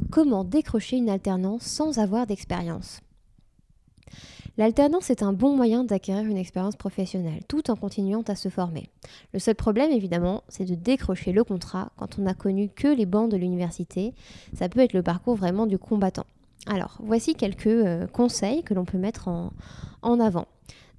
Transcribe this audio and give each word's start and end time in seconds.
comment 0.00 0.44
décrocher 0.44 0.96
une 0.96 1.10
alternance 1.10 1.62
sans 1.62 1.98
avoir 1.98 2.26
d'expérience. 2.26 3.00
L'alternance 4.56 5.10
est 5.10 5.24
un 5.24 5.32
bon 5.32 5.56
moyen 5.56 5.82
d'acquérir 5.82 6.24
une 6.24 6.36
expérience 6.36 6.76
professionnelle 6.76 7.42
tout 7.48 7.70
en 7.70 7.76
continuant 7.76 8.22
à 8.28 8.36
se 8.36 8.48
former. 8.48 8.88
Le 9.32 9.40
seul 9.40 9.56
problème 9.56 9.90
évidemment, 9.90 10.44
c'est 10.48 10.64
de 10.64 10.76
décrocher 10.76 11.32
le 11.32 11.42
contrat 11.42 11.90
quand 11.96 12.18
on 12.18 12.22
n'a 12.22 12.34
connu 12.34 12.68
que 12.68 12.86
les 12.86 13.06
bancs 13.06 13.30
de 13.30 13.36
l'université. 13.36 14.14
Ça 14.52 14.68
peut 14.68 14.80
être 14.80 14.92
le 14.92 15.02
parcours 15.02 15.34
vraiment 15.34 15.66
du 15.66 15.76
combattant. 15.76 16.26
Alors, 16.66 16.98
voici 17.02 17.34
quelques 17.34 17.66
euh, 17.66 18.06
conseils 18.06 18.62
que 18.62 18.74
l'on 18.74 18.84
peut 18.84 18.96
mettre 18.96 19.28
en 19.28 20.20
avant. 20.20 20.46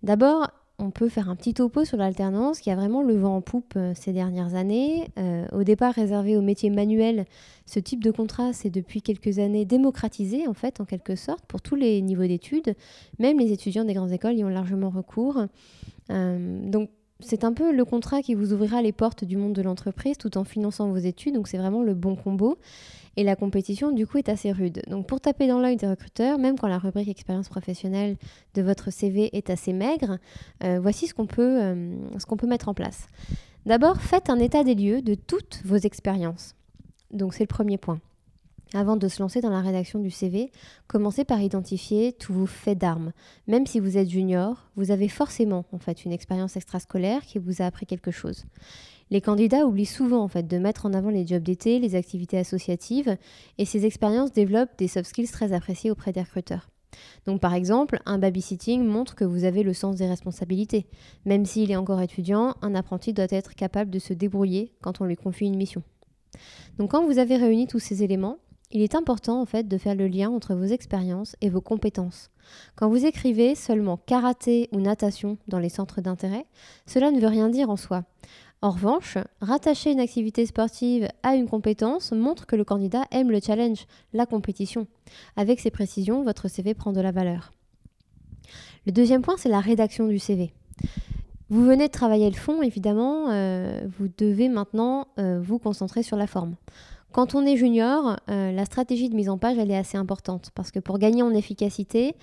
D'abord, 0.04 0.52
on 0.78 0.92
peut 0.92 1.10
faire 1.10 1.30
un 1.30 1.36
petit 1.36 1.54
topo 1.54 1.86
sur 1.86 1.98
l'alternance 1.98 2.60
qui 2.60 2.70
a 2.70 2.76
vraiment 2.76 3.02
le 3.02 3.16
vent 3.16 3.38
en 3.38 3.42
poupe 3.42 3.74
euh, 3.78 3.94
ces 3.96 4.12
dernières 4.12 4.56
années. 4.56 5.08
Euh, 5.18 5.46
au 5.54 5.64
départ 5.64 5.94
réservé 5.94 6.36
aux 6.36 6.42
métiers 6.42 6.70
manuels, 6.70 7.26
ce 7.66 7.80
type 7.80 8.04
de 8.04 8.12
contrat 8.12 8.54
s'est 8.54 8.70
depuis 8.70 9.02
quelques 9.02 9.40
années 9.40 9.66
démocratisé 9.66 10.48
en 10.48 10.54
fait 10.54 10.82
en 10.82 10.86
quelque 10.86 11.16
sorte 11.16 11.46
pour 11.46 11.62
tous 11.62 11.76
les 11.76 12.02
niveaux 12.02 12.28
d'études. 12.28 12.76
Même 13.20 13.40
les 13.40 13.52
étudiants 13.52 13.86
des 13.86 13.94
grandes 13.94 14.12
écoles 14.12 14.38
y 14.38 14.44
ont 14.44 14.50
largement 14.50 14.90
recours. 14.90 15.46
Euh, 16.12 16.70
donc 16.70 16.90
c'est 17.20 17.44
un 17.44 17.54
peu 17.54 17.72
le 17.72 17.86
contrat 17.86 18.22
qui 18.22 18.36
vous 18.36 18.54
ouvrira 18.54 18.82
les 18.82 18.92
portes 18.92 19.24
du 19.24 19.38
monde 19.38 19.54
de 19.54 19.62
l'entreprise 19.62 20.18
tout 20.18 20.38
en 20.38 20.44
finançant 20.44 20.90
vos 20.90 20.98
études. 20.98 21.36
Donc 21.36 21.48
c'est 21.48 21.58
vraiment 21.58 21.82
le 21.82 21.94
bon 21.94 22.16
combo. 22.16 22.58
Et 23.18 23.24
la 23.24 23.36
compétition, 23.36 23.92
du 23.92 24.06
coup, 24.06 24.18
est 24.18 24.28
assez 24.28 24.52
rude. 24.52 24.82
Donc, 24.90 25.08
pour 25.08 25.22
taper 25.22 25.48
dans 25.48 25.60
l'œil 25.60 25.78
des 25.78 25.88
recruteurs, 25.88 26.38
même 26.38 26.60
quand 26.60 26.68
la 26.68 26.78
rubrique 26.78 27.08
expérience 27.08 27.48
professionnelle 27.48 28.18
de 28.56 28.62
votre 28.62 28.92
CV 28.92 29.36
est 29.38 29.50
assez 29.50 29.72
maigre, 29.72 30.18
euh, 30.64 30.80
voici 30.82 31.08
ce 31.08 31.14
qu'on 31.14 31.26
peut, 31.26 31.62
euh, 31.62 31.96
ce 32.20 32.26
qu'on 32.26 32.36
peut 32.36 32.48
mettre 32.48 32.68
en 32.68 32.74
place. 32.74 33.08
D'abord, 33.66 34.02
faites 34.02 34.30
un 34.30 34.40
état 34.40 34.66
des 34.66 34.76
lieux 34.76 35.02
de 35.02 35.16
toutes 35.16 35.62
vos 35.64 35.78
expériences. 35.78 36.56
Donc, 37.12 37.34
c'est 37.34 37.44
le 37.44 37.48
premier 37.48 37.78
point. 37.78 38.00
Avant 38.76 38.98
de 38.98 39.08
se 39.08 39.22
lancer 39.22 39.40
dans 39.40 39.52
la 39.52 39.62
rédaction 39.62 40.00
du 40.00 40.12
CV, 40.12 40.52
commencez 40.88 41.24
par 41.24 41.40
identifier 41.40 42.12
tous 42.12 42.34
vos 42.34 42.46
faits 42.46 42.78
d'armes. 42.78 43.14
Même 43.48 43.66
si 43.66 43.80
vous 43.80 43.98
êtes 43.98 44.10
junior, 44.10 44.70
vous 44.76 44.92
avez 44.92 45.08
forcément 45.08 45.64
en 45.72 45.80
fait 45.80 46.04
une 46.04 46.12
expérience 46.12 46.58
extrascolaire 46.58 47.26
qui 47.26 47.40
vous 47.40 47.62
a 47.62 47.68
appris 47.68 47.86
quelque 47.86 48.12
chose. 48.12 48.44
Les 49.12 49.22
candidats 49.22 49.66
oublient 49.66 49.86
souvent 49.86 50.22
en 50.22 50.28
fait 50.28 50.46
de 50.46 50.58
mettre 50.58 50.86
en 50.86 50.94
avant 50.94 51.10
les 51.10 51.26
jobs 51.26 51.42
d'été, 51.42 51.80
les 51.80 51.96
activités 51.96 52.38
associatives, 52.38 53.16
et 53.58 53.64
ces 53.64 53.86
expériences 53.86 54.34
développent 54.34 54.78
des 54.78 54.90
soft 54.90 55.08
skills 55.08 55.32
très 55.32 55.54
appréciés 55.54 55.90
auprès 55.90 56.12
des 56.12 56.22
recruteurs. 56.22 56.70
Donc 57.26 57.40
par 57.40 57.54
exemple, 57.54 58.02
un 58.06 58.18
babysitting 58.18 58.84
montre 58.84 59.16
que 59.16 59.24
vous 59.24 59.46
avez 59.46 59.64
le 59.64 59.74
sens 59.74 59.96
des 59.96 60.08
responsabilités. 60.08 60.86
Même 61.24 61.46
s'il 61.46 61.72
est 61.72 61.78
encore 61.78 62.02
étudiant, 62.02 62.56
un 62.62 62.76
apprenti 62.76 63.14
doit 63.14 63.28
être 63.30 63.56
capable 63.56 63.90
de 63.90 64.00
se 64.00 64.12
débrouiller 64.12 64.74
quand 64.82 65.00
on 65.00 65.06
lui 65.06 65.16
confie 65.16 65.46
une 65.46 65.56
mission. 65.56 65.82
Donc 66.78 66.92
quand 66.92 67.06
vous 67.06 67.20
avez 67.20 67.38
réuni 67.38 67.68
tous 67.68 67.80
ces 67.80 68.04
éléments, 68.04 68.38
il 68.76 68.82
est 68.82 68.94
important 68.94 69.42
en 69.42 69.46
fait 69.46 69.70
de 69.70 69.78
faire 69.78 69.96
le 69.96 70.08
lien 70.08 70.30
entre 70.30 70.54
vos 70.54 70.66
expériences 70.66 71.38
et 71.40 71.50
vos 71.50 71.62
compétences. 71.62 72.30
Quand 72.76 72.90
vous 72.90 73.06
écrivez 73.06 73.56
seulement 73.56 73.96
karaté 73.96 74.68
ou 74.74 74.82
natation 74.82 75.38
dans 75.48 75.60
les 75.60 75.70
centres 75.70 76.02
d'intérêt, 76.02 76.46
cela 76.86 77.10
ne 77.10 77.22
veut 77.22 77.30
rien 77.30 77.48
dire 77.48 77.70
en 77.70 77.78
soi. 77.78 78.04
En 78.62 78.72
revanche, 78.72 79.18
rattacher 79.40 79.94
une 79.94 80.02
activité 80.02 80.46
sportive 80.46 81.08
à 81.24 81.36
une 81.36 81.48
compétence 81.48 82.12
montre 82.12 82.46
que 82.46 82.58
le 82.58 82.66
candidat 82.66 83.06
aime 83.12 83.32
le 83.32 83.40
challenge, 83.40 83.88
la 84.12 84.26
compétition. 84.26 84.88
Avec 85.38 85.62
ces 85.62 85.72
précisions, 85.72 86.24
votre 86.24 86.50
CV 86.50 86.74
prend 86.74 86.92
de 86.92 87.00
la 87.00 87.14
valeur. 87.14 87.54
Le 88.86 88.92
deuxième 88.92 89.22
point, 89.22 89.36
c'est 89.38 89.48
la 89.48 89.62
rédaction 89.62 90.10
du 90.10 90.20
CV. 90.20 90.52
Vous 91.50 91.64
venez 91.64 91.88
de 91.88 91.94
travailler 91.94 92.30
le 92.30 92.36
fond, 92.36 92.62
évidemment, 92.62 93.30
euh, 93.30 93.88
vous 93.98 94.10
devez 94.18 94.50
maintenant 94.50 95.08
euh, 95.18 95.40
vous 95.42 95.60
concentrer 95.60 96.04
sur 96.04 96.18
la 96.18 96.28
forme. 96.28 96.56
Quand 97.16 97.34
on 97.34 97.46
est 97.46 97.56
junior, 97.56 98.20
euh, 98.30 98.52
la 98.52 98.66
stratégie 98.66 99.08
de 99.08 99.16
mise 99.16 99.30
en 99.30 99.38
page, 99.38 99.58
elle 99.58 99.72
est 99.72 99.78
assez 99.78 99.98
importante 99.98 100.52
parce 100.54 100.70
que 100.70 100.80
pour 100.80 101.00
gagner 101.00 101.24
en 101.24 101.34
efficacité, 101.34 102.14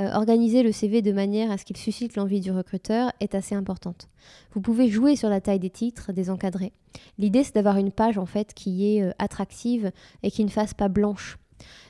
euh, 0.00 0.12
organiser 0.12 0.64
le 0.64 0.72
CV 0.72 1.02
de 1.02 1.12
manière 1.12 1.52
à 1.52 1.56
ce 1.56 1.64
qu'il 1.64 1.76
suscite 1.76 2.16
l'envie 2.16 2.40
du 2.40 2.50
recruteur 2.50 3.12
est 3.20 3.36
assez 3.36 3.54
importante. 3.54 4.08
Vous 4.50 4.60
pouvez 4.60 4.88
jouer 4.88 5.14
sur 5.14 5.28
la 5.28 5.40
taille 5.40 5.60
des 5.60 5.70
titres, 5.70 6.10
des 6.10 6.30
encadrés. 6.30 6.72
L'idée, 7.16 7.44
c'est 7.44 7.54
d'avoir 7.54 7.76
une 7.76 7.92
page 7.92 8.18
en 8.18 8.26
fait 8.26 8.52
qui 8.52 8.96
est 8.96 9.02
euh, 9.02 9.12
attractive 9.20 9.92
et 10.24 10.32
qui 10.32 10.44
ne 10.44 10.50
fasse 10.50 10.74
pas 10.74 10.88
blanche. 10.88 11.38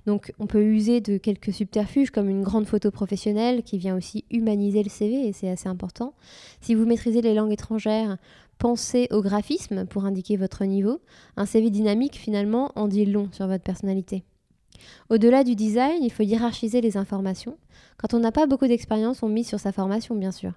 Donc 0.06 0.32
on 0.38 0.47
peut 0.47 0.62
user 0.62 1.00
de 1.00 1.19
quelques 1.19 1.53
subterfuges 1.53 2.10
comme 2.10 2.28
une 2.28 2.42
grande 2.42 2.66
photo 2.66 2.91
professionnelle 2.91 3.62
qui 3.62 3.78
vient 3.78 3.97
aussi 3.97 4.25
humaniser 4.31 4.82
le 4.82 4.88
CV 4.88 5.26
et 5.26 5.32
c'est 5.32 5.48
assez 5.48 5.69
important. 5.69 6.14
Si 6.60 6.75
vous 6.75 6.86
maîtrisez 6.86 7.22
les 7.22 7.34
langues 7.34 7.53
étrangères, 7.53 8.16
pensez 8.59 9.09
au 9.10 9.22
graphisme 9.22 9.86
pour 9.86 10.04
indiquer 10.04 10.36
votre 10.36 10.64
niveau. 10.64 11.00
Un 11.36 11.47
CV 11.47 11.70
dynamique 11.70 12.16
finalement 12.16 12.72
en 12.76 12.88
dit 12.88 13.06
long 13.06 13.28
sur 13.32 13.47
votre 13.47 13.64
personnalité. 13.64 14.25
Au-delà 15.09 15.44
du 15.44 15.54
design, 15.54 16.03
il 16.03 16.10
faut 16.10 16.22
hiérarchiser 16.22 16.80
les 16.80 16.97
informations. 16.97 17.59
Quand 17.98 18.14
on 18.14 18.20
n'a 18.20 18.32
pas 18.32 18.47
beaucoup 18.47 18.66
d'expérience, 18.66 19.22
on 19.22 19.28
mise 19.28 19.48
sur 19.48 19.60
sa 19.60 19.72
formation, 19.72 20.14
bien 20.14 20.32
sûr. 20.32 20.53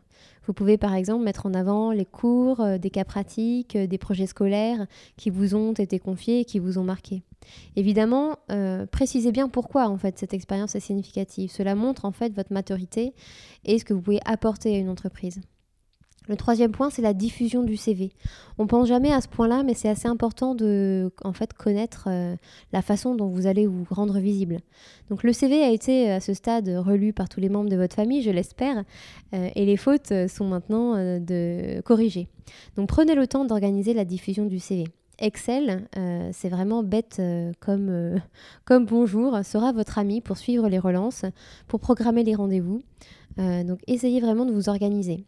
Vous 0.46 0.53
pouvez 0.53 0.78
par 0.78 0.94
exemple 0.96 1.23
mettre 1.23 1.46
en 1.46 1.53
avant 1.53 1.91
les 1.91 2.06
cours, 2.06 2.62
euh, 2.62 2.78
des 2.78 2.90
cas 2.90 3.03
pratiques, 3.03 3.75
euh, 3.75 3.88
des 3.88 3.97
projets 3.97 4.28
scolaires 4.28 4.85
qui 5.18 5.29
vous 5.29 5.56
ont 5.56 5.73
été 5.73 6.00
confiés 6.00 6.41
et 6.41 6.46
qui 6.46 6.59
vous 6.59 6.78
ont 6.78 6.84
marqué. 6.84 7.23
Évidemment, 7.75 8.37
euh, 8.51 8.85
précisez 8.85 9.31
bien 9.31 9.49
pourquoi 9.49 9.87
en 9.87 9.97
fait 9.97 10.17
cette 10.17 10.33
expérience 10.33 10.75
est 10.75 10.79
significative. 10.79 11.51
Cela 11.51 11.75
montre 11.75 12.05
en 12.05 12.11
fait 12.11 12.33
votre 12.33 12.53
maturité 12.53 13.13
et 13.65 13.79
ce 13.79 13.85
que 13.85 13.93
vous 13.93 14.01
pouvez 14.01 14.19
apporter 14.25 14.75
à 14.75 14.79
une 14.79 14.89
entreprise. 14.89 15.41
Le 16.29 16.37
troisième 16.37 16.71
point, 16.71 16.89
c'est 16.89 17.01
la 17.01 17.13
diffusion 17.13 17.63
du 17.63 17.75
CV. 17.75 18.13
On 18.57 18.65
pense 18.65 18.87
jamais 18.87 19.11
à 19.11 19.19
ce 19.19 19.27
point-là, 19.27 19.63
mais 19.63 19.73
c'est 19.73 19.89
assez 19.89 20.07
important 20.07 20.55
de 20.55 21.11
en 21.21 21.33
fait 21.33 21.51
connaître 21.51 22.05
euh, 22.07 22.37
la 22.71 22.81
façon 22.81 23.13
dont 23.13 23.27
vous 23.27 23.45
allez 23.45 23.67
vous 23.67 23.85
rendre 23.89 24.19
visible. 24.19 24.59
Donc 25.09 25.23
le 25.23 25.33
CV 25.33 25.61
a 25.61 25.69
été 25.69 26.09
à 26.09 26.21
ce 26.21 26.33
stade 26.33 26.69
relu 26.69 27.11
par 27.11 27.27
tous 27.27 27.41
les 27.41 27.49
membres 27.49 27.69
de 27.69 27.75
votre 27.75 27.95
famille, 27.95 28.21
je 28.21 28.31
l'espère, 28.31 28.85
euh, 29.33 29.49
et 29.53 29.65
les 29.65 29.75
fautes 29.75 30.13
sont 30.29 30.45
maintenant 30.45 30.93
de 30.95 31.81
corriger. 31.81 32.29
Donc 32.77 32.87
prenez 32.87 33.15
le 33.15 33.27
temps 33.27 33.43
d'organiser 33.43 33.93
la 33.93 34.05
diffusion 34.05 34.45
du 34.45 34.59
CV. 34.59 34.85
Excel, 35.23 35.88
c'est 36.31 36.50
vraiment 36.50 36.84
bête 36.84 37.22
comme, 37.59 38.22
comme 38.66 38.85
bonjour, 38.85 39.38
sera 39.44 39.72
votre 39.72 39.97
ami 39.97 40.22
pour 40.22 40.38
suivre 40.38 40.67
les 40.67 40.79
relances, 40.79 41.25
pour 41.67 41.79
programmer 41.79 42.23
les 42.23 42.35
rendez-vous. 42.35 42.81
donc 43.38 43.79
essayez 43.88 44.19
vraiment 44.19 44.45
de 44.45 44.51
vous 44.51 44.69
organiser. 44.69 45.25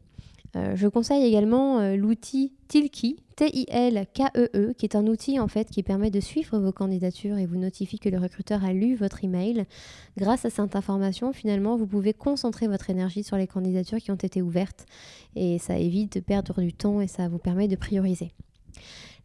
Euh, 0.56 0.76
je 0.76 0.88
conseille 0.88 1.26
également 1.26 1.80
euh, 1.80 1.98
l'outil 1.98 2.54
Tilki, 2.70 3.18
T-I-L-K-E-E, 3.36 4.50
e, 4.56 4.74
qui 4.74 4.86
est 4.86 4.96
un 4.96 5.06
outil 5.08 5.38
en 5.40 5.50
fait 5.50 5.70
qui 5.70 5.84
permet 5.84 6.12
de 6.12 6.22
suivre 6.22 6.58
vos 6.58 6.72
candidatures 6.72 7.38
et 7.38 7.46
vous 7.46 7.58
notifie 7.58 8.00
que 8.00 8.08
le 8.08 8.18
recruteur 8.18 8.64
a 8.64 8.72
lu 8.72 8.96
votre 8.96 9.26
email. 9.26 9.66
Grâce 10.18 10.46
à 10.46 10.50
cette 10.50 10.76
information, 10.76 11.34
finalement, 11.34 11.76
vous 11.76 11.88
pouvez 11.88 12.14
concentrer 12.14 12.68
votre 12.68 12.90
énergie 12.90 13.24
sur 13.24 13.36
les 13.36 13.48
candidatures 13.48 13.98
qui 13.98 14.12
ont 14.12 14.16
été 14.16 14.42
ouvertes 14.42 14.86
et 15.36 15.60
ça 15.60 15.78
évite 15.78 16.14
de 16.14 16.20
perdre 16.22 16.62
du 16.62 16.72
temps 16.72 17.02
et 17.02 17.08
ça 17.08 17.28
vous 17.28 17.40
permet 17.40 17.68
de 17.68 17.76
prioriser. 17.76 18.32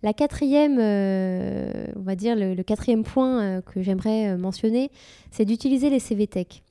La 0.02 0.12
quatrième, 0.14 0.79
euh, 0.81 1.87
va 1.97 2.14
dire 2.14 2.35
le, 2.37 2.62
quatrième 2.62 3.05
point 3.05 3.61
que 3.61 3.82
j'aimerais 3.82 4.37
mentionner, 4.37 4.91
c'est 5.31 5.44
d'utiliser 5.44 5.91
les 5.91 5.99
CV 5.99 6.26
Tech. 6.26 6.62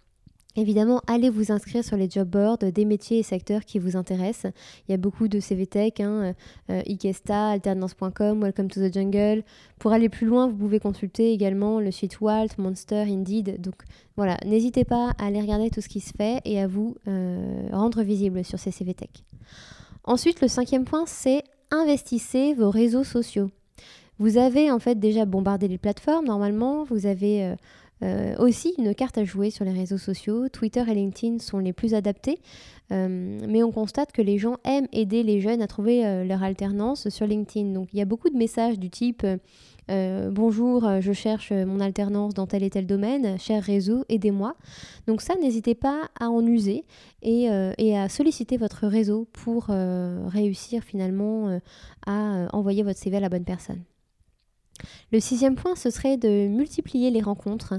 Évidemment, 0.56 1.02
allez 1.08 1.30
vous 1.30 1.52
inscrire 1.52 1.84
sur 1.84 1.96
les 1.96 2.10
job 2.10 2.28
boards 2.28 2.58
des 2.58 2.84
métiers 2.84 3.20
et 3.20 3.24
secteurs 3.24 3.64
qui 3.66 3.78
vous 3.78 3.96
intéressent. 3.96 4.52
Il 4.88 4.92
y 4.92 4.94
a 4.94 4.98
beaucoup 4.98 5.28
de 5.28 5.40
CVTech, 5.40 6.00
hein, 6.00 6.34
euh, 6.72 6.82
alternance.com, 7.30 8.42
Welcome 8.42 8.68
to 8.68 8.82
the 8.82 8.92
Jungle. 8.92 9.44
Pour 9.78 9.94
aller 9.94 10.10
plus 10.10 10.26
loin, 10.26 10.48
vous 10.48 10.56
pouvez 10.56 10.80
consulter 10.80 11.32
également 11.32 11.80
le 11.80 11.92
site 11.92 12.20
Walt, 12.20 12.50
Monster, 12.58 13.06
Indeed. 13.08 13.62
Donc 13.62 13.76
voilà, 14.18 14.38
n'hésitez 14.44 14.86
pas 14.86 15.12
à 15.20 15.28
aller 15.28 15.40
regarder 15.40 15.70
tout 15.70 15.82
ce 15.82 15.88
qui 15.88 16.00
se 16.00 16.14
fait 16.18 16.42
et 16.46 16.60
à 16.60 16.68
vous 16.68 16.96
euh, 17.08 17.70
rendre 17.72 18.02
visible 18.02 18.44
sur 18.44 18.58
ces 18.58 18.72
CVTech. 18.72 19.24
Ensuite, 20.04 20.42
le 20.42 20.48
cinquième 20.48 20.84
point, 20.84 21.06
c'est 21.06 21.44
investissez 21.72 22.54
vos 22.54 22.70
réseaux 22.70 23.04
sociaux. 23.04 23.50
Vous 24.18 24.38
avez 24.38 24.70
en 24.72 24.80
fait 24.80 25.00
déjà 25.00 25.26
bombardé 25.26 25.68
les 25.68 25.78
plateformes 25.78 26.26
normalement, 26.26 26.84
vous 26.84 27.06
avez... 27.06 27.46
Euh, 27.46 27.56
aussi, 28.38 28.74
une 28.78 28.96
carte 28.96 29.18
à 29.18 29.24
jouer 29.24 29.50
sur 29.50 29.66
les 29.66 29.72
réseaux 29.72 29.98
sociaux. 29.98 30.48
Twitter 30.50 30.84
et 30.88 30.94
LinkedIn 30.94 31.40
sont 31.40 31.60
les 31.60 31.74
plus 31.74 31.94
adaptés, 31.94 32.40
mais 32.90 33.62
on 33.62 33.72
constate 33.72 34.12
que 34.12 34.22
les 34.22 34.38
gens 34.38 34.56
aiment 34.64 34.88
aider 34.94 35.24
les 35.24 35.42
jeunes 35.42 35.62
à 35.62 35.68
trouver 35.68 36.24
leur 36.26 36.42
alternance 36.44 37.10
sur 37.10 37.28
LinkedIn. 37.28 37.74
Donc 37.74 37.90
il 37.94 38.00
y 38.00 38.02
a 38.02 38.06
beaucoup 38.06 38.30
de 38.30 38.38
messages 38.38 38.80
du 38.80 38.90
type 38.90 39.26
euh, 39.90 40.30
bonjour, 40.32 40.86
euh, 40.86 41.02
je 41.02 41.14
cherche 41.14 41.52
euh, 41.52 41.66
mon 41.66 41.80
alternance 41.80 42.36
dans 42.36 42.46
tel 42.46 42.62
et 42.62 42.70
tel 42.70 42.86
domaine, 42.86 43.40
cher 43.40 43.64
réseau, 43.64 44.06
aidez-moi. 44.08 44.56
Donc 45.08 45.22
ça, 45.22 45.34
n'hésitez 45.42 45.74
pas 45.74 46.10
à 46.20 46.30
en 46.30 46.46
user 46.46 46.86
et, 47.24 47.50
à 47.50 48.08
solliciter 48.10 48.58
votre 48.58 48.88
réseau 48.88 49.28
pour 49.34 49.68
réussir 49.68 50.84
finalement 50.84 51.60
à 52.06 52.48
envoyer 52.54 52.84
votre 52.84 53.00
CV 53.00 53.18
à 53.18 53.20
la 53.20 53.30
bonne 53.30 53.44
personne. 53.44 53.82
Le 55.12 55.20
sixième 55.20 55.56
point, 55.56 55.76
ce 55.76 55.90
serait 55.90 56.18
de 56.18 56.48
multiplier 56.48 57.12
les 57.12 57.22
rencontres. 57.22 57.76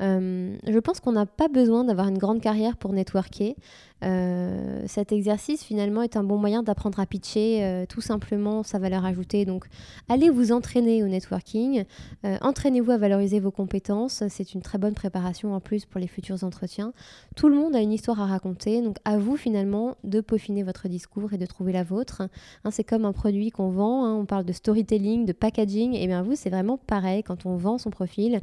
je 0.00 0.78
pense 0.78 1.00
qu'on 1.00 1.12
n'a 1.12 1.26
pas 1.26 1.48
besoin 1.48 1.84
d'avoir 1.84 2.08
une 2.08 2.18
grande 2.18 2.40
carrière 2.40 2.76
pour 2.76 2.92
networker. 2.92 3.54
Euh, 4.02 4.82
cet 4.86 5.12
exercice 5.12 5.62
finalement 5.62 6.02
est 6.02 6.16
un 6.16 6.24
bon 6.24 6.38
moyen 6.38 6.62
d'apprendre 6.62 6.98
à 7.00 7.06
pitcher 7.06 7.62
euh, 7.62 7.84
tout 7.86 8.00
simplement 8.00 8.62
sa 8.62 8.78
valeur 8.78 9.04
ajoutée. 9.04 9.44
Donc 9.44 9.66
allez 10.08 10.30
vous 10.30 10.52
entraîner 10.52 11.02
au 11.02 11.08
networking, 11.08 11.84
euh, 12.24 12.38
entraînez-vous 12.40 12.90
à 12.90 12.98
valoriser 12.98 13.40
vos 13.40 13.50
compétences, 13.50 14.22
c'est 14.28 14.54
une 14.54 14.62
très 14.62 14.78
bonne 14.78 14.94
préparation 14.94 15.54
en 15.54 15.60
plus 15.60 15.84
pour 15.84 16.00
les 16.00 16.06
futurs 16.06 16.42
entretiens. 16.44 16.92
Tout 17.36 17.48
le 17.48 17.56
monde 17.56 17.76
a 17.76 17.80
une 17.80 17.92
histoire 17.92 18.20
à 18.20 18.26
raconter, 18.26 18.82
donc 18.82 18.96
à 19.04 19.18
vous 19.18 19.36
finalement 19.36 19.96
de 20.04 20.20
peaufiner 20.20 20.62
votre 20.62 20.88
discours 20.88 21.32
et 21.32 21.38
de 21.38 21.46
trouver 21.46 21.72
la 21.72 21.84
vôtre. 21.84 22.22
Hein, 22.64 22.70
c'est 22.70 22.84
comme 22.84 23.04
un 23.04 23.12
produit 23.12 23.50
qu'on 23.50 23.68
vend, 23.68 24.04
hein, 24.04 24.14
on 24.14 24.24
parle 24.24 24.44
de 24.44 24.52
storytelling, 24.52 25.26
de 25.26 25.32
packaging, 25.32 25.94
et 25.94 26.06
bien 26.06 26.22
vous 26.22 26.36
c'est 26.36 26.50
vraiment 26.50 26.78
pareil 26.78 27.22
quand 27.22 27.46
on 27.46 27.56
vend 27.56 27.78
son 27.78 27.90
profil, 27.90 28.40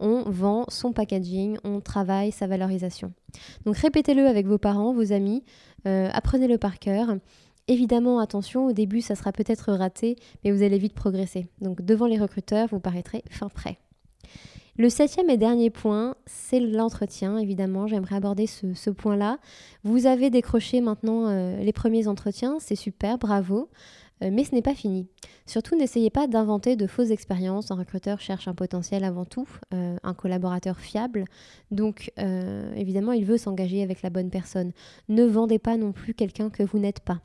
on 0.00 0.22
vend 0.22 0.64
son 0.68 0.92
packaging, 0.92 1.58
on 1.64 1.80
travaille 1.80 2.32
sa 2.32 2.46
valorisation. 2.46 3.12
Donc 3.64 3.76
répétez-le 3.76 4.26
avec 4.26 4.46
vos 4.46 4.58
parents, 4.58 4.92
vos 4.92 5.12
amis, 5.12 5.44
euh, 5.86 6.08
apprenez-le 6.12 6.58
par 6.58 6.78
cœur. 6.78 7.16
Évidemment, 7.68 8.20
attention, 8.20 8.66
au 8.66 8.72
début, 8.72 9.00
ça 9.00 9.16
sera 9.16 9.32
peut-être 9.32 9.72
raté, 9.72 10.16
mais 10.44 10.52
vous 10.52 10.62
allez 10.62 10.78
vite 10.78 10.94
progresser. 10.94 11.46
Donc 11.60 11.82
devant 11.82 12.06
les 12.06 12.18
recruteurs, 12.18 12.68
vous 12.70 12.80
paraîtrez 12.80 13.24
fin 13.30 13.48
prêt. 13.48 13.78
Le 14.78 14.90
septième 14.90 15.30
et 15.30 15.38
dernier 15.38 15.70
point, 15.70 16.16
c'est 16.26 16.60
l'entretien, 16.60 17.38
évidemment. 17.38 17.86
J'aimerais 17.86 18.16
aborder 18.16 18.46
ce, 18.46 18.90
point-là. 18.90 19.38
Vous 19.84 20.06
avez 20.06 20.28
décroché 20.28 20.82
maintenant 20.82 21.28
euh, 21.28 21.56
les 21.62 21.72
premiers 21.72 22.08
entretiens, 22.08 22.58
c'est 22.60 22.76
super, 22.76 23.16
bravo. 23.16 23.70
Euh, 24.22 24.30
mais 24.32 24.44
ce 24.44 24.54
n'est 24.54 24.62
pas 24.62 24.74
fini. 24.74 25.06
Surtout, 25.46 25.76
n'essayez 25.76 26.10
pas 26.10 26.26
d'inventer 26.26 26.76
de 26.76 26.86
fausses 26.86 27.10
expériences. 27.10 27.70
Un 27.70 27.76
recruteur 27.76 28.20
cherche 28.20 28.48
un 28.48 28.54
potentiel 28.54 29.04
avant 29.04 29.24
tout, 29.24 29.48
euh, 29.74 29.96
un 30.02 30.14
collaborateur 30.14 30.78
fiable. 30.78 31.24
Donc, 31.70 32.12
euh, 32.18 32.72
évidemment, 32.74 33.12
il 33.12 33.24
veut 33.24 33.38
s'engager 33.38 33.82
avec 33.82 34.02
la 34.02 34.10
bonne 34.10 34.30
personne. 34.30 34.72
Ne 35.08 35.24
vendez 35.24 35.58
pas 35.58 35.76
non 35.76 35.92
plus 35.92 36.14
quelqu'un 36.14 36.50
que 36.50 36.62
vous 36.62 36.78
n'êtes 36.78 37.00
pas. 37.00 37.20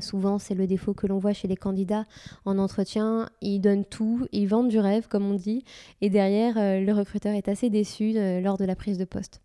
Souvent, 0.00 0.38
c'est 0.38 0.54
le 0.54 0.66
défaut 0.66 0.94
que 0.94 1.06
l'on 1.06 1.18
voit 1.18 1.32
chez 1.32 1.48
les 1.48 1.56
candidats 1.56 2.04
en 2.44 2.58
entretien. 2.58 3.28
Ils 3.40 3.60
donnent 3.60 3.84
tout, 3.84 4.26
ils 4.32 4.46
vendent 4.46 4.68
du 4.68 4.78
rêve, 4.78 5.08
comme 5.08 5.30
on 5.30 5.34
dit, 5.34 5.64
et 6.00 6.10
derrière, 6.10 6.54
le 6.56 6.92
recruteur 6.92 7.34
est 7.34 7.48
assez 7.48 7.70
déçu 7.70 8.12
lors 8.42 8.56
de 8.56 8.64
la 8.64 8.76
prise 8.76 8.98
de 8.98 9.04
poste. 9.04 9.40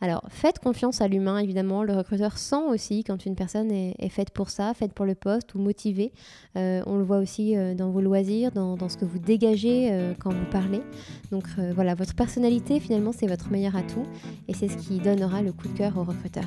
Alors, 0.00 0.22
faites 0.28 0.58
confiance 0.58 1.00
à 1.00 1.08
l'humain, 1.08 1.38
évidemment. 1.38 1.82
Le 1.82 1.94
recruteur 1.94 2.36
sent 2.36 2.64
aussi 2.68 3.02
quand 3.04 3.24
une 3.24 3.34
personne 3.34 3.70
est, 3.70 4.08
faite 4.08 4.30
pour 4.30 4.50
ça, 4.50 4.74
faite 4.74 4.92
pour 4.92 5.06
le 5.06 5.14
poste 5.14 5.54
ou 5.54 5.58
motivée. 5.58 6.12
Euh, 6.56 6.82
on 6.86 6.96
le 6.96 7.04
voit 7.04 7.18
aussi 7.18 7.56
euh, 7.56 7.74
dans 7.74 7.90
vos 7.90 8.00
loisirs, 8.00 8.52
dans, 8.52 8.88
ce 8.88 8.96
que 8.96 9.04
vous 9.04 9.18
dégagez 9.18 9.88
euh, 9.90 10.14
quand 10.18 10.32
vous 10.32 10.50
parlez. 10.50 10.82
Donc 11.30 11.44
voilà, 11.74 11.94
votre 11.94 12.14
personnalité, 12.14 12.80
finalement, 12.80 13.12
c'est 13.12 13.26
votre 13.26 13.50
meilleur 13.50 13.76
atout 13.76 14.04
et 14.48 14.54
c'est 14.54 14.68
ce 14.68 14.76
qui 14.76 14.98
donnera 14.98 15.42
le 15.42 15.52
coup 15.52 15.68
de 15.68 15.76
cœur 15.76 15.96
au 15.96 16.04
recruteur. 16.04 16.46